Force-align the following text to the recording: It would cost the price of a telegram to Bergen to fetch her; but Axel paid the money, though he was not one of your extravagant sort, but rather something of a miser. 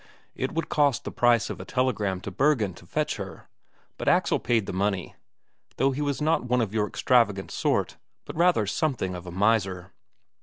It 0.33 0.51
would 0.53 0.67
cost 0.67 1.03
the 1.03 1.11
price 1.11 1.51
of 1.51 1.59
a 1.59 1.63
telegram 1.65 2.21
to 2.21 2.31
Bergen 2.31 2.73
to 2.73 2.87
fetch 2.87 3.17
her; 3.17 3.47
but 3.99 4.07
Axel 4.07 4.39
paid 4.39 4.65
the 4.65 4.73
money, 4.73 5.13
though 5.77 5.91
he 5.91 6.01
was 6.01 6.19
not 6.19 6.43
one 6.43 6.59
of 6.59 6.73
your 6.73 6.87
extravagant 6.87 7.51
sort, 7.51 7.97
but 8.25 8.35
rather 8.35 8.65
something 8.65 9.13
of 9.13 9.27
a 9.27 9.31
miser. 9.31 9.91